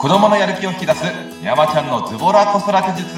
[0.00, 1.04] 子供のやる気を引き出す
[1.42, 3.14] 山ちゃんのズボラ子育て術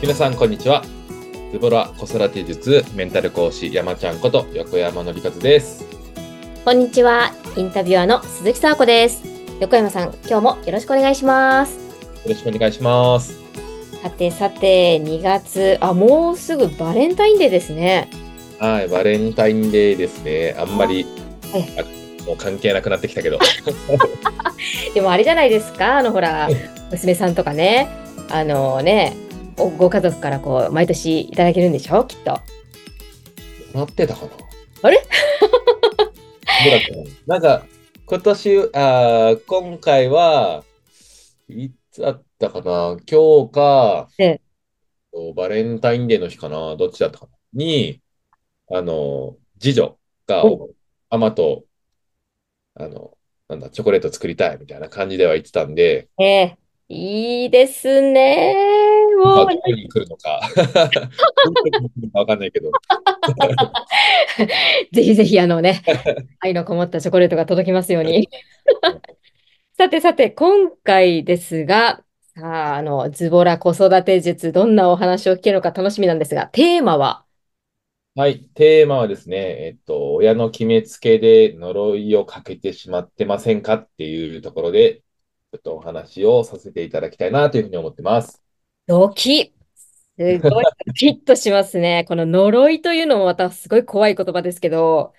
[0.00, 0.84] 皆さんこんにちは
[1.50, 5.84] ズボラ子育て術メンタル講師山ちゃんこと横山のりかずです
[6.64, 7.32] こんにちは。
[7.56, 9.22] インタビュアーの鈴木沙子です。
[9.60, 11.74] 横山さん、今日もよろしくお願いします。
[11.74, 11.80] よ
[12.30, 13.43] ろしくお願いします
[14.04, 18.10] さてさて、2月、あ、もうすぐバレンタインデーですね。
[18.58, 20.54] はいバレンタインデーですね。
[20.58, 21.06] あんまり
[22.26, 23.38] もう関係なくなってきたけど。
[24.92, 26.50] でもあれじゃないですか、あのほら、
[26.90, 27.88] 娘さんとかね、
[28.28, 29.16] あのね、
[29.56, 32.38] おご家族からこう、毎年いただけるんでしょきっと。
[33.72, 34.32] なってたかな？
[34.82, 34.98] あれ？
[34.98, 35.08] どう
[36.70, 37.66] だったかななんか
[38.04, 40.62] 今年あー今回は
[41.48, 42.96] いつだったかな。
[43.10, 44.40] 今日か、ええ。
[45.34, 46.76] バレンタインデーの日かな。
[46.76, 47.32] どっちだったかな。
[47.54, 48.00] に
[48.70, 50.70] あの次女がお。
[51.10, 51.64] アマと
[52.74, 53.16] あの
[53.48, 56.58] なんだチョコレート作りたいみたいな感じでは言ってたんで、ええ。
[56.88, 58.54] いいですね。
[59.16, 59.36] もう。
[59.36, 60.40] どこに来るのか。
[62.12, 62.70] わかんないけど。
[64.92, 65.82] ぜひぜひあのね、
[66.40, 68.28] 愛のこもったチョコレートが届きますように。
[69.76, 72.03] さてさて、今回ですが、
[72.36, 77.24] さあ、あの、ズボラ子育て術、どんなお話を聞けるのか楽しみなんですが、テーマは、
[78.16, 85.00] はい、テーマはですね、えっと、親の決めつけで呪いをかけてしまってませんかっていうところで、
[85.52, 88.40] ちょっとお話をさせていただきたいなというふうに思ってます。
[88.86, 89.54] ドキ
[90.18, 90.66] すごい
[90.96, 92.04] ッとしますね。
[92.08, 95.14] この呪いというのもまたすごい怖い言葉ですけど、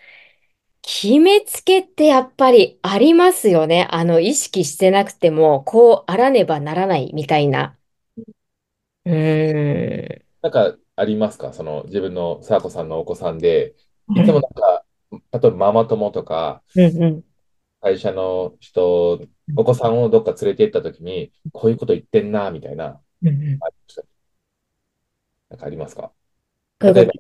[0.88, 3.88] 決めつけってやっぱりありますよね。
[3.90, 7.76] あの、意識してなくても、こうあらねばならないみたいな。
[9.06, 10.22] うーん。
[10.44, 11.54] なんかありますか？
[11.54, 13.74] その自分のさあこさんのお子さんで、
[14.16, 17.24] いつもなんか、例えばママ友とか、うんうん。
[17.82, 19.22] 会社の人、
[19.56, 23.70] お子さんをどっか連れて行った時に、こういうこと言ってんな、みたいな、うんうんあ
[25.50, 26.12] なんかありますか？
[26.80, 27.14] 例えば、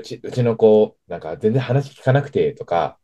[0.00, 2.98] うち、うちの子、なんか全然話聞かなくてとか、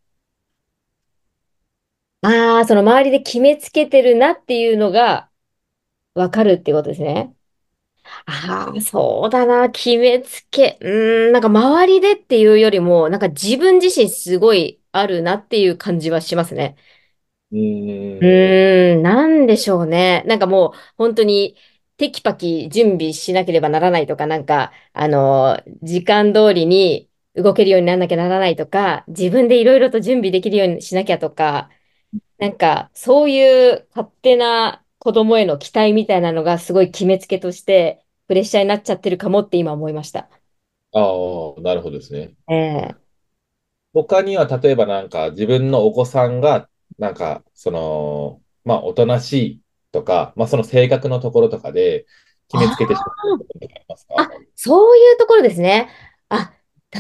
[2.23, 5.31] ああ、その周りで決めつけてるなっていうのが
[6.15, 7.37] わかるっていうことですね。
[8.27, 10.79] ああ、そうだな、決めつけ。
[10.81, 16.77] うーん、なんか周りでっていうよりも、なんか自分自身すごいあるなっていう感じはしますね。
[17.53, 20.25] うーん、うーん、なんでしょうね。
[20.27, 21.57] なんかもう本当に
[21.97, 31.71] テキパキ準備しなければならないとか、なんか、あの、時間通りに動けるようにならなきゃならないとか、自分でいろいろと準備できるようにしなきゃとか、
[32.39, 40.29] なんか、そういう勝手な子供への期待みたいなのがすごい決めつけとしてプレッシャーになっちゃってるかもって今思いました。
[40.93, 41.01] あ
[41.59, 42.35] あ、なるほどですね。
[42.49, 43.07] ええ
[43.93, 46.69] 他には、例えばなんか自分のお子さんが、
[46.99, 52.07] なんか、その、まあ、おとなしいとか、まあ、その性格のところとかで
[52.53, 54.15] 決めつけてしまうこととかありますか？
[54.19, 55.89] あ、そういうところですね。
[56.29, 56.53] あ、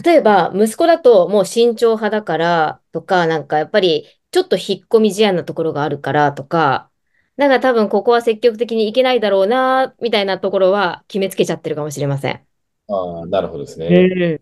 [0.05, 6.91] 例えば、息子だともう慎重派だからとか、なんかやっぱりちょっと引っ込み思案なところがあるからとか、
[7.37, 12.41] なんか多分ここは積極的にいけないだろうな、みたいなところは決めつけちゃってるかもしれません。
[12.89, 13.89] ああ、なるほどですね。
[13.89, 14.41] うん。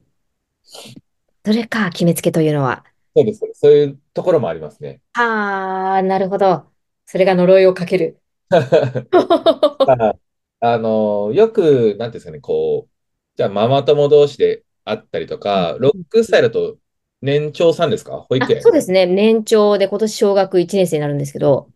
[1.44, 2.84] それか、決めつけというのは。
[3.16, 3.40] そうです。
[3.54, 5.00] そういうところもありますね。
[5.14, 6.66] ああ、なるほど。
[7.06, 8.20] それが呪いをかける。
[9.86, 10.14] あ
[10.60, 12.92] あの、よく、なんていうんですかね、こう、
[13.36, 16.78] じゃあママ友同士で会ったりとか、6歳だと
[17.20, 18.20] 年長さんですか？
[18.22, 18.62] 保あ、育園。
[18.62, 19.06] そうですね。
[19.06, 21.70] 年長で今年小学1年生になるんですけど。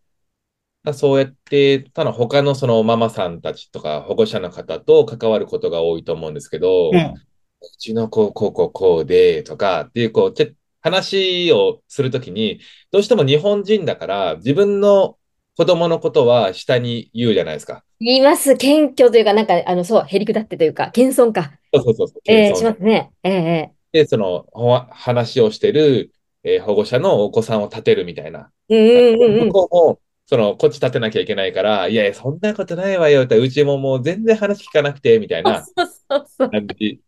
[0.95, 7.23] そうやって、ただ他のそのママさんたちとか保護者の方と関わることが多いと思うんですけど、うん。
[7.63, 10.35] うちの子、こう、こう、こうで、とかっていう、こう、
[10.83, 12.61] 話をするときに、
[12.93, 15.18] どうしても日本人だから、自分の
[15.59, 17.83] 子供のことは下に言うじゃないですか。
[17.99, 18.57] 言います。
[18.57, 21.51] 謙虚というか、なんか、あの、そう、へりくだってというか、謙遜か。
[21.75, 22.23] そうそうそうそう。
[22.27, 23.11] ええ謙遜しますね。
[23.25, 24.47] えええで、その、
[24.93, 26.13] 話をしてる、
[26.45, 28.53] えー保護者のお子さんを立てるみたいな。
[28.69, 29.47] えうんうんうんうん。
[29.49, 36.51] 向こうも、その、こっち立てなきゃいけないから、いやいや、そんなことないわよって、うちももう全然話聞かなくて、みたいなそうそうそう。
[36.51, 37.01] 感じ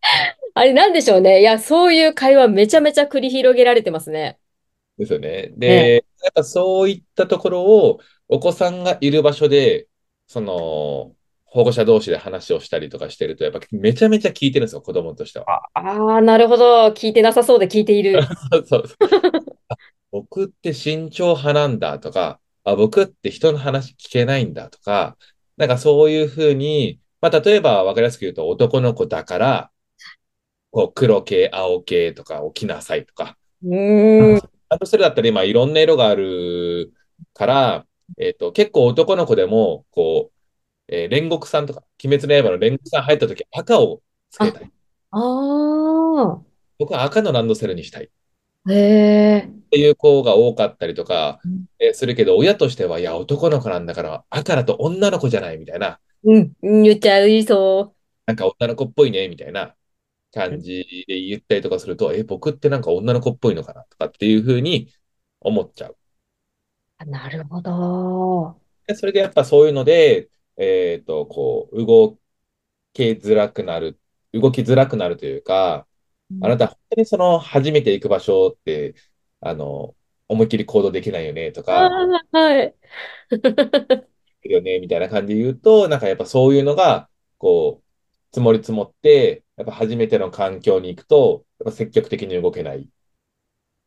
[0.54, 1.38] あれ、なんでしょうね。
[1.40, 4.39] いや、そういう会話めちゃめちゃ繰り広げられてますね。
[5.00, 5.50] ですよね。
[5.56, 9.88] で、やっぱそういったところを、お子さんがいる場所で、
[10.26, 11.16] その、
[11.46, 15.46] 保護者同士で話をしたりとかしてると、やっぱめちゃめちゃ聞いてるんですよ、子供としては。
[15.74, 16.88] ああ、なるほど。
[16.88, 18.22] 聞いてなさそうで聞いている。
[18.52, 18.84] そうそう
[19.68, 19.76] あ
[20.12, 25.16] 僕って慎重派なんだとか、あ、僕って人の話聞けないんだとか、
[25.56, 29.70] なんかそういうふうに、まあ、例えば分かりやすく言うと男の子だから、
[30.70, 33.36] こう黒系、青系とか起きなさいとか。
[33.64, 34.59] うーん。
[34.80, 36.92] ドセルだったら今いろんな色がある
[37.34, 37.86] から、
[38.18, 40.36] えっと、結構男の子でも、こう、
[40.88, 44.72] えー煉獄さんとか、鬼滅の刃の煉獄さん入った時赤をつけたい。
[45.12, 46.40] あ
[46.78, 48.10] 僕は赤のランドセルにしたい。
[48.66, 48.72] あ。
[48.72, 49.38] へえ。
[49.40, 56.52] っていう子が多かったりとかうん、えーするけど、親としては、いや、男の子なんだから赤だと女の子じゃないみたいな、うん。
[56.62, 57.94] 言っちゃいそ
[58.26, 59.74] なんか女の子っぽいねみたいな
[60.32, 64.92] 感じで言ったりとかすると、え、僕ってなんか女の子っぽいのかなとかっていうふうに
[65.40, 65.98] 思っちゃう。
[67.00, 67.04] う。
[67.06, 68.60] なるほど。
[68.86, 72.18] でそれでやっぱそういうので、えっと、こう、動
[72.94, 74.00] きづらくなる、
[74.32, 75.88] 動きづらくなるというか、
[76.40, 78.94] あなた本当にその初めて行く場所って、
[79.40, 79.96] あの、
[80.28, 81.96] 思いっきり行動できないよねとあか、
[82.32, 82.74] あ、はい。
[84.42, 92.88] よねみたいな感じで言うと、なんかやっぱそういうのが、こう、積もり積もって、やっぱ初めての環境に行くと、やっぱ積極的に動けない。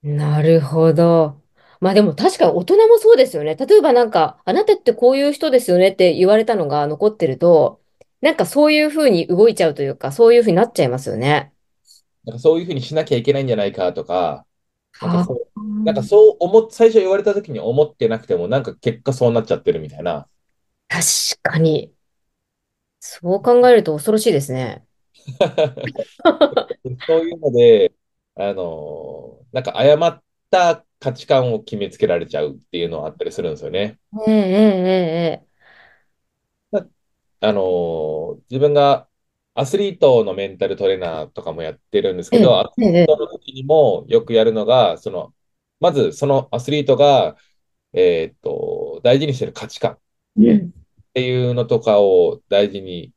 [0.03, 1.41] なるほど。
[1.79, 3.55] まあでも確かに大人もそうですよね。
[3.55, 7.81] 例えばなんか、あなたってこういう人ですよねって言われたのが残ってると、
[8.21, 11.53] なんかそういうふうに動いちゃうというか、そういうふうになっちゃいますよね。
[12.25, 14.45] なんかそういうふうにしなきゃいけないんじゃないかとか、
[15.01, 20.29] なんかそう、あなんかそう思っ、最初言われた時に思ってなくても、なんか結果そうなっちゃってるみたいな。
[20.87, 21.03] 確
[21.41, 21.93] かに。
[22.99, 24.83] そう考えると恐ろしいですね。
[27.07, 27.93] そういうので、
[28.35, 33.99] あの、なんか誤った価値観を決めつけられちゃうっていうのはあったりするんですよね。
[34.27, 35.63] えええええ
[37.41, 39.09] あの、自分が
[39.53, 45.33] アスリートのメンタルトレーナーとかもやってるんですけえど、アスリートの時にもよくやるのが、その、
[45.79, 47.37] まずそのアスリートが、
[47.93, 49.99] えーっと、大事にしてる価値観っ
[50.35, 50.73] うん。
[51.13, 53.13] ていうのとかを大事に、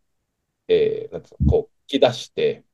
[0.68, 2.64] えーなんうのこう、聞き出して。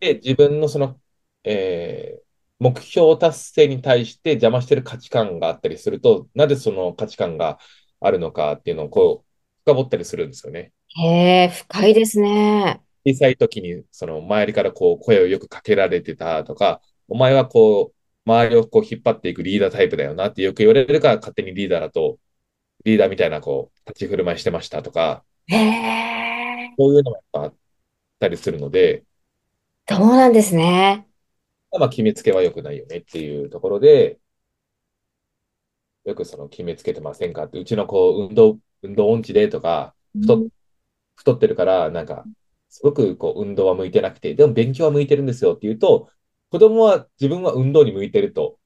[0.00, 1.00] で、自分のその、
[1.44, 2.22] えー
[2.58, 7.58] 目標達成に対して邪魔してる価値観があったりすると、なぜその価値観が
[7.98, 9.28] あるのかっていうのをこう、
[9.64, 10.72] 深掘ったりするんですよね。
[10.96, 12.82] へえ、深いですね。
[13.04, 22.18] 小さい時にその周りからこう声をよくかけられてたとか、お前はこう、周りをこう引っ張っていくリーダータイプだよなってよく言われるから、勝手にリーダーだと、
[22.84, 26.11] リーダーみたいなこう、立ち振る舞いしてましたとか、へえ、
[26.78, 27.56] そういうのもやっぱあっ
[28.20, 29.04] たりするので、
[29.88, 31.08] そうなんですね。
[31.78, 34.20] まあ、決めつけは良くないよねっていうところで、
[36.04, 40.46] よくその決めつけてませんかって、うちの子、運動、運動音痴でとか、太っ
[41.16, 42.28] 太ってるから、なんか、
[42.70, 46.10] すごくこう運動は向いてなくて、でも勉強は向いてるんですよって言うと、
[46.50, 48.58] 子供は自分は運動に向いてると、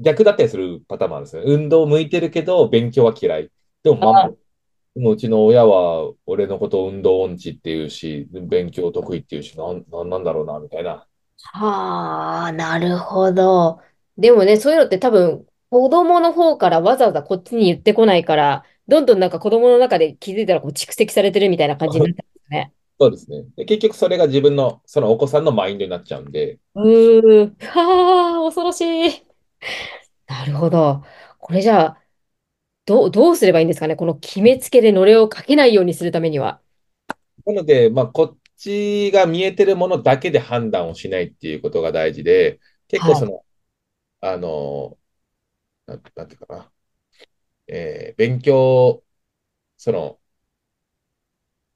[0.00, 1.52] 逆だったりするパターンもあるんですよね。
[1.52, 3.50] 運動向いてるけど、勉強は嫌い。
[3.82, 4.36] でも、
[4.96, 11.06] もうちの親は俺のことを運動音痴って言うし、勉強得意って言うし、なん、なんなんだろうな、みたいな。
[11.42, 13.80] はあ、なるほど。
[14.16, 22.72] でもね、そういうのって多分、子供の方からわざわざこっちに言ってこないから、どんどんなんか子供の中で気づいたらこう蓄積されてるみたいな感じになってますね。
[22.98, 23.44] そうですね。
[23.56, 27.56] で、結局それが自分の、そのお子さんのマインドになっちゃうんで、うーん。
[27.60, 29.26] はあ、恐ろしい。
[30.26, 31.04] なるほど。
[31.38, 32.02] これじゃあ、
[32.86, 33.96] どう、どうすればいいんですかね？
[33.96, 36.60] この決めつけでのれをかけないようにするためには。
[37.46, 43.44] なので、まあ、こっちが見えてるものだけで判断をしないっていうことが大事で、結構その、
[44.20, 44.98] あの、
[45.86, 46.72] なん、なんていうかな、
[47.68, 49.04] えー勉強、
[49.78, 50.20] その、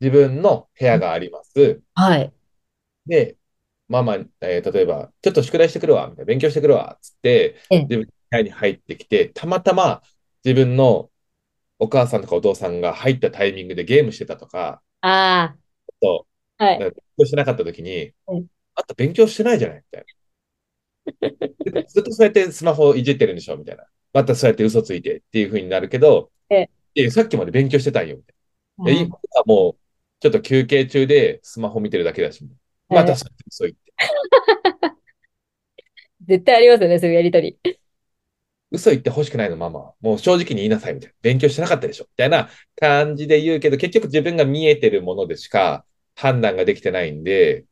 [0.00, 1.80] 自分の部屋があります。
[1.94, 2.32] はい。
[3.06, 3.38] で、
[3.88, 10.02] ママ、えー例えば、ちょっと宿題してくるわ、みたいな、勉強してくるわ、つって、ええ自分の部屋に入ってきて、たまたま
[10.44, 11.10] 自分の
[11.78, 15.54] お母さんとかお父さんが入ったタイミングでゲームしてたとか、あ
[16.00, 16.26] と
[16.58, 16.78] あ、はい。
[16.78, 21.84] 勉強してなかった時にうん、あんた勉強してないじゃないみたいな。
[21.88, 23.84] ずっとそうやってスマホいじってるんでしょみたいな。
[24.12, 28.16] またそうやって嘘ついてっていう風になるけど、ええさっきまで勉強してたんよ。
[28.16, 28.32] みた
[28.90, 29.02] いな。
[29.02, 29.80] 今はもう、
[30.20, 32.44] ちょっと休憩中でスマホ見てるだけだし、
[32.88, 33.92] またそうやって嘘言って。
[36.26, 37.58] 絶対ありますよね、そういうやりとり。
[38.70, 39.94] 嘘言って欲しくないの、ママは。
[40.00, 41.14] もう正直に言いなさい、みたいな。
[41.22, 42.48] 勉強してなかったでしょみたいな
[42.80, 45.84] 感じで言うけど、結局自分が見えてるものでしか
[46.14, 47.66] 判断ができてないんで、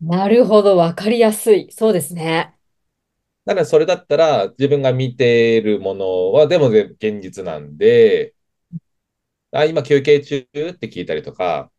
[0.00, 1.70] なるほど、わかりやすい。
[1.72, 2.54] そうですね。
[3.44, 8.34] なので、それだったら、自分が見てるものは、でもで現実なんで、
[9.52, 11.70] あ、今休憩中って聞いたりとか、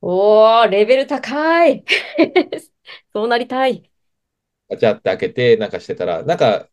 [0.00, 1.84] おー、レベル高い。
[3.12, 3.90] そうなりたい。
[4.68, 6.68] ガチャって開けてなんかしてたら、なんか、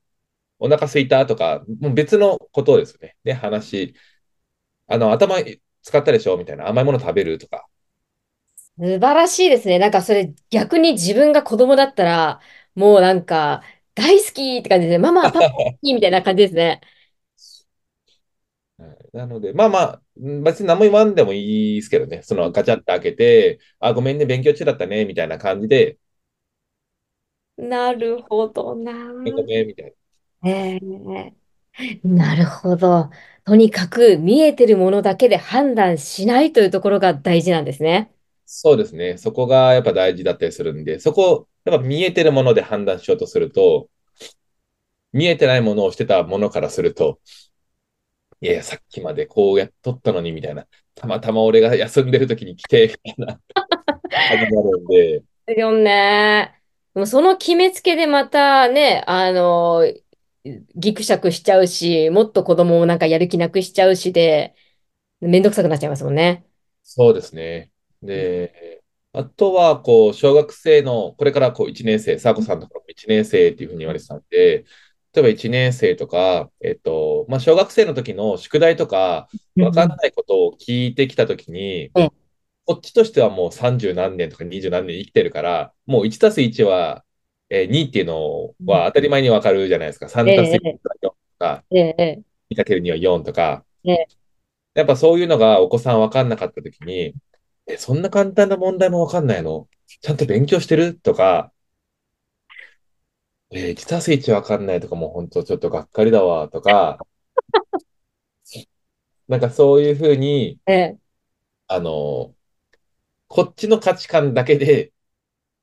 [0.60, 3.18] お腹空いたとか、もう別のことですよね。
[3.24, 3.96] で、話、
[4.88, 5.38] あの、頭
[5.84, 7.68] 使ったでしょみたいな、甘いもの食べるとか、
[8.78, 9.80] 素晴らしいですね。
[9.80, 12.42] なんかそれ逆に自分が子供だったら、
[12.76, 14.98] もうなんか大好きって感じですね。
[15.00, 16.82] ママ、パパ好きみたいな感じですね。
[18.78, 25.98] はいなので、まあまあ、うん別に何も言わんでもいいですけどね、そのガチャって開けて、あ、ごめんね、勉強中だったね、みたいな感じで、
[27.58, 28.94] なるほどな。
[29.36, 29.92] ごめん、みたいな。
[30.46, 31.34] ええ
[32.04, 33.10] なるほど。
[33.46, 38.12] とにかく見えてるものだけで判断しないというところが大事なんですね。
[38.46, 43.90] そうですね、そこがやっぱ大事だったりするんで、そこ、やっぱ見えてるもので判断しようとすると、
[45.14, 47.20] 見えてないものをしてたものからすると、
[48.42, 50.68] いやいや、さっきまでこうやっとったのに、みたいな。
[50.94, 53.40] たまたま俺が休んでる時に来て、みたいな
[54.28, 56.62] 感じになるんで、 ですよね。
[56.94, 59.84] でもその決めつけでまたね、あの、
[60.76, 64.56] ギクシャクしちゃうし、もっと子供もなんかやる気なくしちゃうしで、
[65.22, 66.46] めんどくさくなっちゃいますもんね。
[66.84, 67.72] そうですね。
[68.02, 68.84] で、
[69.14, 74.66] あとは、こう、小学生の、これからこう1年生、サーコさんとかも1年生っていうふうに言われてたんで、
[75.14, 82.12] 例えば1年生とか、えっと、まあ、小学生の時の宿題とか、わかんないことを聞いてきた時に、うん
[82.66, 87.05] こっちとしてはもう30何年とか20何年生きてるから、もう1たす1は、
[87.56, 90.10] えー2っていうのは当たり前にわかるじゃないですか。
[90.10, 93.64] 3たす1は4とか、ええ、え2かける2は4とか。
[93.86, 94.08] ええ。
[94.74, 97.16] やっぱそういうのがお子さんわかんなかった時に、
[97.66, 99.70] え、そんな簡単な問題もわかんないの？
[100.02, 100.96] ちゃんと勉強してる？
[100.96, 101.54] とか、
[103.52, 106.98] えー、1たす1わかんないとかもう本当ちょっとがっかりだわとか、
[109.28, 110.98] なんかそういうふうに、え、え。
[111.68, 112.36] あの、
[113.28, 114.94] こっちの価値観だけで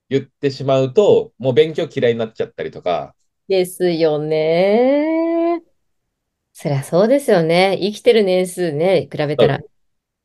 [0.08, 3.14] 言ってしまうと、もう勉強嫌いになっちゃったりとか、
[3.48, 5.62] えですよね。
[6.52, 7.78] そりゃそうですよね。
[7.80, 9.58] 生きてる年数ね、比べたら。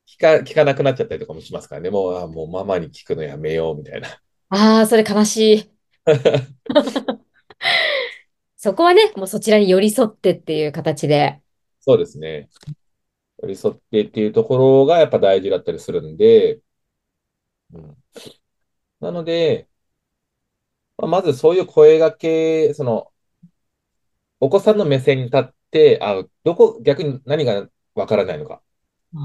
[0.08, 1.90] 聞か、聞かなくなっちゃったりとかもしますからね。
[1.90, 4.08] もう、あ、もうママに聞くのやめようみたいな。
[4.50, 5.72] ああ、それ悲しい。
[8.56, 11.42] そこはね、もうそちらに寄り添ってっていう形で。
[11.80, 12.50] そうですね。
[13.42, 16.60] 寄り添ってっていうところがやっぱ大事だったりするんで、
[17.74, 17.98] うん、
[19.00, 19.70] なので、
[20.98, 23.12] まあまずそういう声掛け、その、
[24.40, 28.62] お子さんの目線に立って、あ、どこ、逆に何がわからないのか。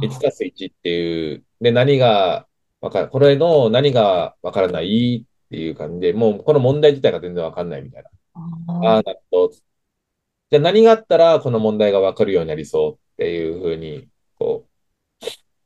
[0.00, 2.48] 1たす1っていう、で、何が
[2.80, 8.10] わかる、これの何がわからないっていう感じで、もうこの問題自体が全然わかんないみたいな。
[8.82, 9.54] ああ、なるほど。
[9.54, 14.68] じゃあ何があったらこの問題がわかるようになりそうっていうふうに、こ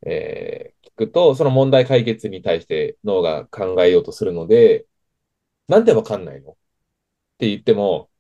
[0.05, 4.87] う、えー聞くと、その問題解決に対して脳が考えようとするので、
[5.69, 6.53] なんでわかんないの？
[6.53, 6.57] っ
[7.39, 8.11] て言っても、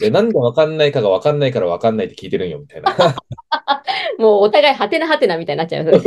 [0.00, 2.94] いやなんでわかんないかがわかんないからわかんないって聞いてるんよ、みたいな。
[4.18, 6.04] もうお互いハテナハテナみたいになっちゃいます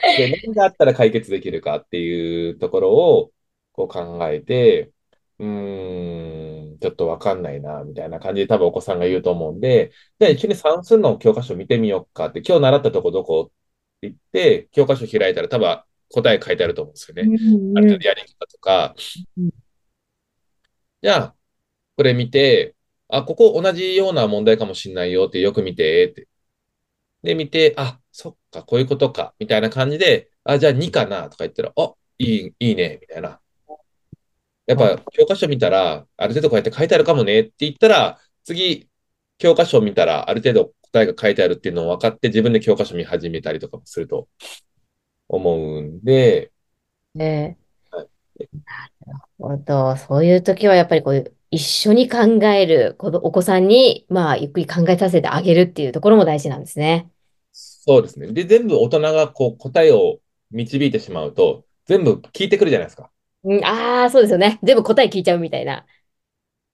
[0.00, 3.32] で、何があったら解決できるかっていうところを
[3.72, 4.92] こう考えて、
[5.38, 13.50] うーん、ちょっとわかんないな、みたいな感じで多分お子さんが言うと思うんで、じゃあ一緒に算数の教科書見てみようかって、今日習ったとこどこ？
[14.08, 17.22] 言って、教科書開いたら多分答え書いてあると思うんですよね。
[17.76, 18.94] ある程度やり方とか
[19.36, 19.50] うん。
[21.02, 21.36] じゃあ、
[21.96, 22.74] これ見て、
[23.08, 26.28] あ、ここ同じような問題かもしんないよってよく見て、って。
[27.22, 33.40] で、見て、あ、そっか、こういうことか、みたいな感じで、あ、じゃあ2かな、とか言ったら、あ、いい、いいね、みたいな。
[34.66, 38.88] やっぱ、教科書見たら、ある程度こうやって書いてあるかもねって言ったら、次、
[39.38, 44.28] 教科書を見たら、ある程度答えが書いてあるっていうのを分かって、自分で教科書見始めたりとかもすると
[45.28, 46.52] 思うんで、
[47.14, 47.58] ね
[47.90, 48.08] はい
[49.06, 49.96] なるほど。
[49.96, 57.10] そういう時はやっぱりこう一緒に考える、このお子さんに、まあ、ゆっくり考えさせてあげるっていうところも大事なんですね。
[57.52, 58.32] そうですね。
[58.32, 60.18] で、全部大人がこう答えを
[60.50, 63.10] 導いてしまうと、全部聞いてくるじゃないですか。
[63.44, 64.58] うん、ああ、そうですよね。
[64.62, 65.80] 全部答え聞いちゃうみたいな。
[65.80, 65.84] っ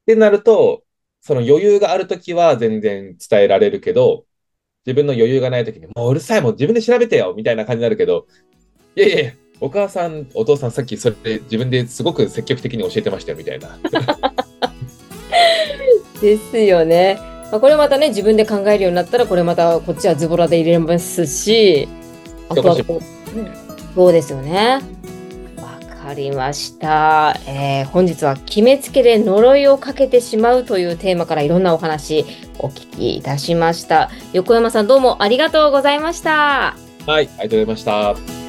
[0.06, 0.84] てなると、
[1.20, 4.24] その余裕があるときは全然伝えられるけど、
[4.86, 8.26] 自分の余裕がないときに、もううるさい、もう自分で調べてよみたいな感じになるけど、
[8.96, 13.78] いやいやいや、お母さん、お父さん、さっきそれ自分ですごく積極的に教えてましたよみたいな。
[16.20, 17.18] ですよね。
[17.50, 21.88] まあ、これまたね、自分で考えるようになったら、これまたこっちはズボラで入れますし、
[22.48, 23.02] あとはこう、
[23.94, 24.80] そうですよね。
[26.10, 27.36] かりました。
[27.46, 32.24] えー本日は決めつけで呪いをかけてしまうというテーマからいろんなお話
[32.58, 34.10] お聞きいたしました。
[34.32, 36.76] 横山さんどうもありがとうございました。
[37.06, 38.39] はい、ありがとうございました。